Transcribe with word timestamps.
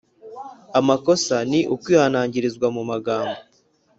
amakosa 0.79 1.35
ni 1.51 1.59
ukwihanangirizwa 1.75 2.67
mu 2.75 2.81
magambo 2.89 3.39